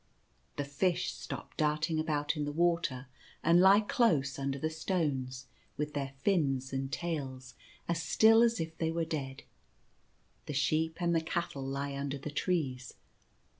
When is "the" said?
0.55-0.63, 2.43-2.51, 4.57-4.71, 10.47-10.53, 11.15-11.21, 12.17-12.31